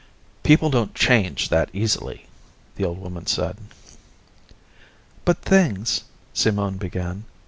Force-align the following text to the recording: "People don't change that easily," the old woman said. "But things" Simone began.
"People 0.41 0.71
don't 0.71 0.95
change 0.95 1.49
that 1.49 1.69
easily," 1.73 2.25
the 2.75 2.83
old 2.83 2.97
woman 2.97 3.27
said. 3.27 3.57
"But 5.25 5.43
things" 5.43 6.05
Simone 6.33 6.77
began. 6.77 7.25